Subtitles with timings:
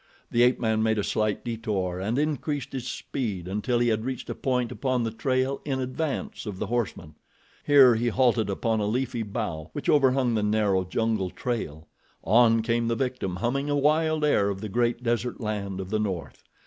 [0.31, 4.31] The ape man made a slight detour and increased his speed until he had reached
[4.31, 7.13] a point upon the trail in advance of the horseman.
[7.67, 11.87] Here he halted upon a leafy bough which overhung the narrow, jungle trail.
[12.23, 15.99] On came the victim, humming a wild air of the great desert land of the
[15.99, 16.43] north.